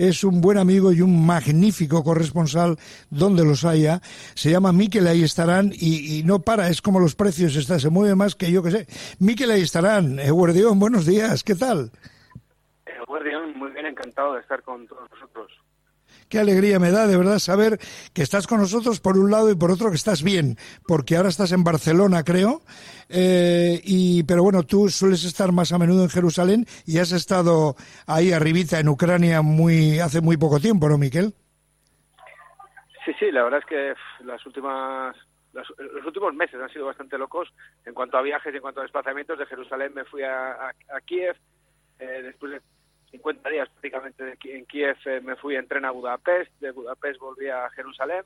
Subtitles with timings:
[0.00, 2.78] es un buen amigo y un magnífico corresponsal
[3.10, 4.00] donde los haya.
[4.34, 8.14] Se llama Miquel, ahí estarán y, no para, es como los precios, está, se mueve
[8.14, 8.86] más que yo que sé.
[9.18, 10.18] Miquel, ahí estarán.
[10.30, 11.90] Guardión, buenos días, ¿qué tal?
[13.06, 15.50] Guardión, muy bien, encantado de estar con todos nosotros
[16.30, 17.78] qué alegría me da de verdad saber
[18.14, 20.56] que estás con nosotros por un lado y por otro que estás bien,
[20.86, 22.62] porque ahora estás en Barcelona, creo,
[23.08, 27.74] eh, y pero bueno, tú sueles estar más a menudo en Jerusalén y has estado
[28.06, 31.34] ahí arribita en Ucrania muy hace muy poco tiempo, ¿no, Miquel?
[33.04, 35.16] Sí, sí, la verdad es que las últimas
[35.52, 35.68] los,
[36.06, 37.52] últimos meses han sido bastante locos
[37.84, 39.38] en cuanto a viajes, en cuanto a desplazamientos.
[39.38, 40.72] De Jerusalén me fui a,
[41.04, 41.36] Kiev,
[41.98, 42.60] eh, después de
[43.10, 47.48] 50 días prácticamente en Kiev eh, me fui en tren a Budapest, de Budapest volví
[47.48, 48.24] a Jerusalén,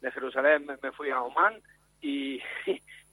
[0.00, 1.60] de Jerusalén me fui a Oman
[2.00, 2.42] y,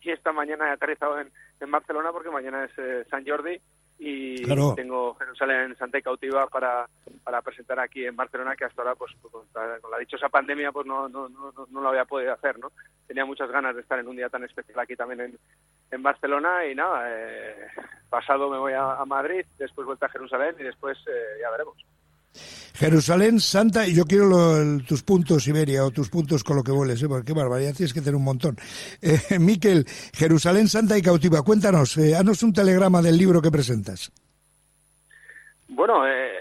[0.03, 3.59] esta mañana he aterrizado en, en Barcelona porque mañana es eh, San Jordi
[4.01, 4.43] y
[4.75, 6.87] tengo Jerusalén Santa y Cautiva para,
[7.21, 10.87] para presentar aquí en Barcelona que hasta ahora pues, pues con, la dichosa pandemia pues
[10.87, 12.71] no, no, no, no lo había podido hacer no
[13.05, 15.39] tenía muchas ganas de estar en un día tan especial aquí también en,
[15.91, 17.67] en Barcelona y nada eh,
[18.09, 21.75] pasado me voy a, Madrid después vuelta a Jerusalén y después eh, ya veremos
[22.79, 24.29] Jerusalén Santa, y yo quiero
[24.87, 27.09] tus puntos, Iberia, o tus puntos con lo que vueles, ¿eh?
[27.09, 28.55] porque qué barbaridad, tienes que tener un montón.
[29.01, 34.13] Eh, Miquel, Jerusalén Santa y Cautiva, cuéntanos, eh, haznos un telegrama del libro que presentas.
[35.67, 36.31] Bueno, eh,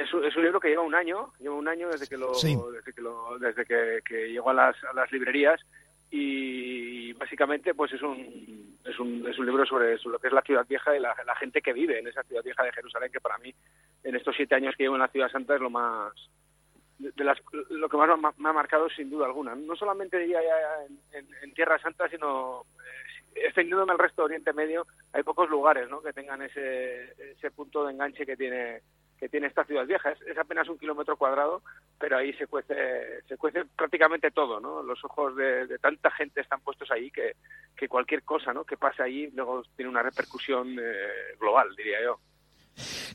[0.00, 3.02] es, un libro que lleva un año, lleva un año desde que lo, desde que,
[3.02, 5.60] lo, desde que, llegó a las, a las librerías
[6.10, 10.42] y básicamente pues es un, es un, es un libro sobre, lo que es la
[10.42, 13.38] ciudad vieja y la, gente que vive en esa ciudad vieja de Jerusalén que para
[13.38, 13.54] mí
[14.04, 16.12] en estos siete años que llevo en la ciudad santa es lo más
[16.98, 17.38] de las,
[17.70, 21.78] lo que más me ha marcado sin duda alguna no solamente diría ya en, Tierra
[21.78, 22.62] Santa sino
[23.34, 26.02] eh, extendiéndome al resto de Oriente Medio hay pocos lugares ¿no?
[26.02, 28.82] que tengan ese, ese punto de enganche que tiene
[29.18, 30.12] que tiene esta ciudad vieja.
[30.12, 31.62] Es, apenas un kilómetro cuadrado,
[31.98, 34.82] pero ahí se cuece, se cuece prácticamente todo, ¿no?
[34.82, 37.34] Los ojos de, tanta gente están puestos ahí que,
[37.76, 38.64] que cualquier cosa, ¿no?
[38.64, 42.20] Que pase ahí luego tiene una repercusión eh, global, diría yo.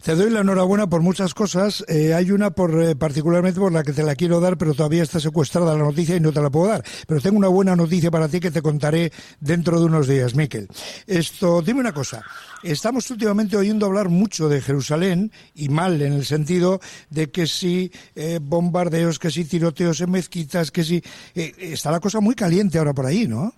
[0.03, 1.83] Te doy la enhorabuena por muchas cosas.
[1.87, 5.03] Eh, hay una por eh, particularmente por la que te la quiero dar, pero todavía
[5.03, 6.83] está secuestrada la noticia y no te la puedo dar.
[7.07, 10.67] Pero tengo una buena noticia para ti que te contaré dentro de unos días, Miquel.
[11.07, 12.23] Esto, dime una cosa.
[12.63, 17.91] Estamos últimamente oyendo hablar mucho de Jerusalén y mal en el sentido de que si
[18.15, 21.03] eh, bombardeos, que si tiroteos en mezquitas, que si
[21.33, 23.53] está la cosa muy caliente ahora por ahí, ¿no?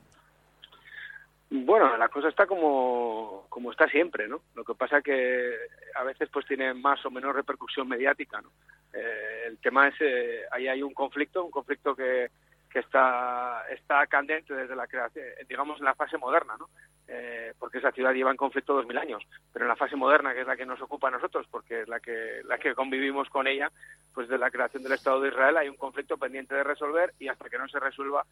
[1.63, 4.41] Bueno, la cosa está como, como está siempre, ¿no?
[4.55, 5.55] Lo que pasa que
[5.95, 8.49] a veces pues tiene más o menos repercusión mediática, ¿no?
[8.91, 12.29] Eh, el tema es, eh, ahí hay un conflicto, un conflicto que,
[12.69, 16.69] que está, está candente desde la creación, digamos, en la fase moderna, ¿no?
[17.07, 19.23] Eh, porque esa ciudad lleva en conflicto dos mil años,
[19.53, 21.87] pero en la fase moderna, que es la que nos ocupa a nosotros, porque es
[21.87, 23.71] la que, la que convivimos con ella,
[24.13, 27.29] pues de la creación del Estado de Israel hay un conflicto pendiente de resolver y
[27.29, 28.25] hasta que no se resuelva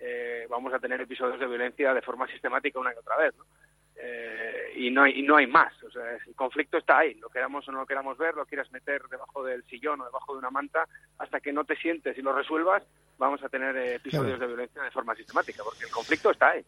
[0.00, 3.44] eh, vamos a tener episodios de violencia de forma sistemática una y otra vez, ¿no?
[3.98, 7.30] Eh, y no hay y no hay más, o sea, el conflicto está ahí, lo
[7.30, 10.40] queramos o no lo queramos ver, lo quieras meter debajo del sillón o debajo de
[10.40, 10.86] una manta,
[11.18, 12.82] hasta que no te sientes y lo resuelvas,
[13.16, 16.64] vamos a tener episodios de violencia de forma sistemática, porque el conflicto está ahí.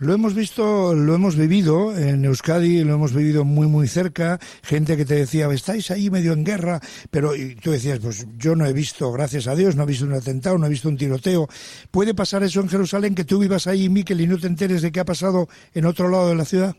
[0.00, 4.38] Lo hemos visto, lo hemos vivido en Euskadi, lo hemos vivido muy, muy cerca.
[4.62, 6.80] Gente que te decía, estáis ahí medio en guerra,
[7.10, 10.06] pero y tú decías, pues yo no he visto, gracias a Dios, no he visto
[10.06, 11.48] un atentado, no he visto un tiroteo.
[11.90, 14.90] ¿Puede pasar eso en Jerusalén, que tú vivas ahí, Miquel, y no te enteres de
[14.90, 16.74] qué ha pasado en otro lado de la ciudad?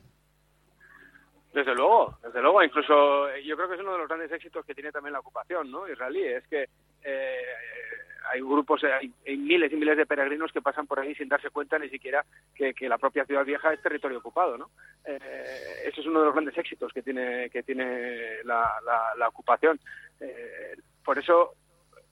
[1.54, 2.64] Desde luego, desde luego.
[2.64, 5.70] Incluso yo creo que es uno de los grandes éxitos que tiene también la ocupación
[5.70, 5.88] ¿no?
[5.88, 6.24] israelí.
[6.24, 6.70] Es que
[8.52, 11.50] eh, hay grupos, hay, miles y miles de peregrinos que pasan por ahí sin darse
[11.50, 12.26] cuenta ni siquiera
[12.56, 14.70] que, la propia ciudad vieja es territorio ocupado, ¿no?
[15.06, 18.70] Eh, ese es uno de los grandes éxitos que tiene que tiene la,
[19.18, 19.80] la, ocupación.
[20.20, 21.56] Eh, por eso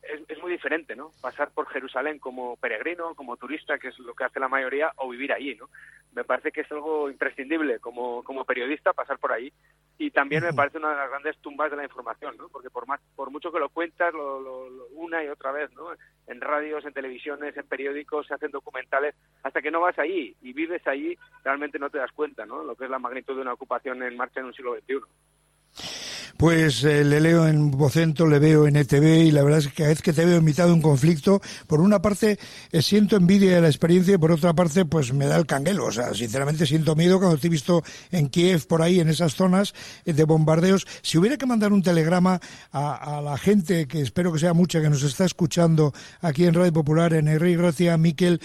[0.02, 1.12] es, muy diferente, ¿no?
[1.22, 5.10] Pasar por Jerusalén como peregrino, como turista, que es lo que hace la mayoría, o
[5.10, 5.70] vivir allí, ¿no?
[6.14, 9.52] Me parece que es algo imprescindible como, como periodista pasar por ahí
[10.00, 12.48] y también me parece una de las grandes tumbas de la información, ¿no?
[12.48, 15.90] Porque por más, por mucho que lo cuentas lo, una y otra vez, ¿no?
[16.26, 19.14] En radios, en televisiones, en periódicos, se hacen documentales,
[19.44, 22.64] hasta que no vas allí y vives allí, realmente no te das cuenta, ¿no?
[22.64, 26.09] Lo que es la magnitud de una ocupación en marcha en un siglo XXI.
[26.40, 29.74] Pues eh, le leo en Vocento, le veo en ETV y la verdad es que
[29.74, 32.40] cada vez que te veo en mitad de un conflicto, por una parte
[32.72, 35.88] eh, siento envidia de la experiencia y por otra parte pues me da el canguelo.
[35.88, 39.36] O sea, sinceramente siento miedo cuando te he visto en Kiev, por ahí, en esas
[39.36, 39.74] zonas
[40.06, 40.88] eh, de bombardeos.
[41.02, 42.40] Si hubiera que mandar un telegrama
[42.72, 46.72] a, la gente, que espero que sea mucha, que nos está escuchando aquí en Radio
[46.72, 48.40] Popular, en Rey Gracia, Miquel,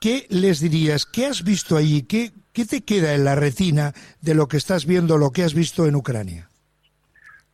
[0.00, 1.06] ¿qué les dirías?
[1.06, 2.02] ¿Qué has visto allí?
[2.02, 5.54] ¿Qué, ¿Qué te queda en la retina de lo que estás viendo, lo que has
[5.54, 6.48] visto en Ucrania?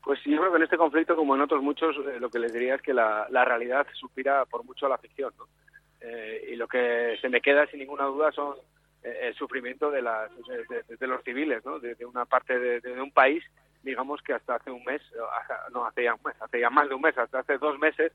[0.08, 2.50] Pues yo creo que en este conflicto, como en otros muchos, eh, lo que les
[2.50, 5.46] diría es que la, realidad supira por mucho la ficción, ¿no?
[6.00, 8.56] Eh, y lo que se me queda sin ninguna duda son
[9.02, 10.31] eh, el sufrimiento de, las,
[10.99, 11.78] de, los civiles, ¿no?
[11.78, 13.44] De, una parte de, un país,
[13.82, 15.02] digamos que hasta hace un mes,
[15.75, 18.10] no, hace ya un mes, hace ya más de un mes, hasta hace dos meses,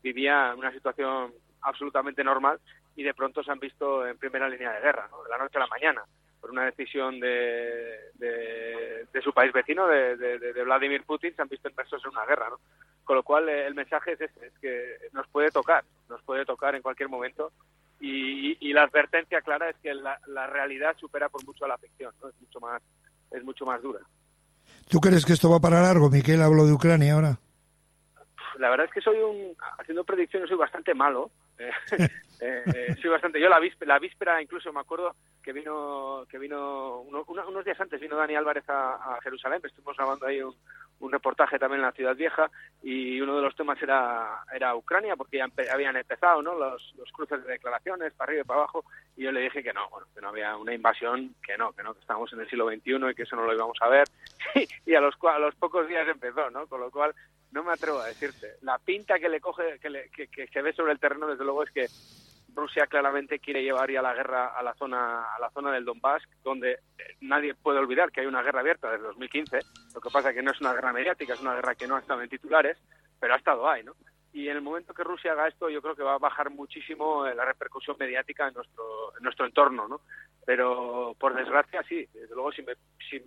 [0.00, 1.32] vivía una situación
[1.62, 2.60] absolutamente normal
[2.94, 5.08] y de pronto se han visto en primera línea de guerra.
[5.24, 6.04] De la noche a la mañana
[6.48, 11.68] por una decisión de, de, su país vecino, de, de, Vladimir Putin, se han visto
[11.68, 12.58] inmersos en una guerra, ¿no?
[13.04, 16.46] Con lo cual eh, el mensaje es este, es que nos puede tocar, nos puede
[16.46, 17.52] tocar en cualquier momento
[18.00, 21.76] y, y la advertencia clara es que la, la, realidad supera por mucho a la
[21.76, 22.28] ficción, ¿no?
[22.30, 22.82] Es mucho más,
[23.30, 24.00] es mucho más dura.
[24.88, 26.08] ¿Tú crees que esto va para largo?
[26.08, 27.38] Miquel habló de Ucrania ahora.
[28.58, 31.30] La verdad es que soy un, haciendo predicciones soy bastante malo.
[32.40, 33.40] Eh, eh, soy bastante.
[33.40, 38.00] Yo la víspera, la víspera incluso me acuerdo que vino que vino unos días antes
[38.00, 40.54] vino Dani Álvarez a, Jerusalén estuvimos grabando ahí un,
[41.00, 42.50] reportaje también en la ciudad vieja
[42.82, 47.10] y uno de los temas era era Ucrania porque ya habían empezado no los, los
[47.12, 48.84] cruces de declaraciones para arriba y para abajo
[49.16, 51.82] y yo le dije que no bueno que no había una invasión que no que
[51.82, 54.08] no que estábamos en el siglo XXI y que eso no lo íbamos a ver
[54.86, 57.14] y a los a los pocos días empezó no con lo cual
[57.52, 60.62] no me atrevo a decirte la pinta que le coge que, le, que, que se
[60.62, 61.86] ve sobre el terreno desde luego es que
[62.58, 66.22] Rusia claramente quiere llevar ya la guerra a la zona a la zona del Donbass,
[66.42, 69.58] donde eh, nadie puede olvidar que hay una guerra abierta desde 2015.
[69.94, 71.96] Lo que pasa es que no es una guerra mediática, es una guerra que no
[71.96, 72.76] ha estado en titulares,
[73.20, 73.94] pero ha estado ahí, ¿no?
[74.32, 77.26] Y en el momento que Rusia haga esto, yo creo que va a bajar muchísimo
[77.26, 80.00] eh, la repercusión mediática en nuestro en nuestro entorno, ¿no?
[80.44, 82.74] Pero por desgracia sí, desde luego si me
[83.08, 83.22] si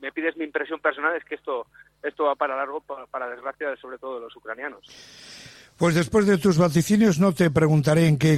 [0.00, 1.66] me pides mi impresión personal es que esto
[2.02, 5.49] esto va para largo para, para desgracia sobre todo de los ucranianos.
[5.80, 8.36] Pues después de tus vaticinios no te preguntaré en qué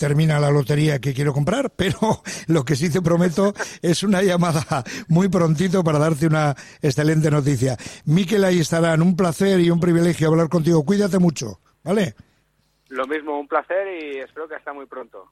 [0.00, 1.98] termina la lotería que quiero comprar, pero
[2.46, 3.52] lo que sí te prometo
[3.82, 7.76] es una llamada muy prontito para darte una excelente noticia.
[8.06, 9.02] Miquel, ahí estarán.
[9.02, 10.82] Un placer y un privilegio hablar contigo.
[10.82, 12.14] Cuídate mucho, ¿vale?
[12.88, 15.30] Lo mismo, un placer y espero que hasta muy pronto.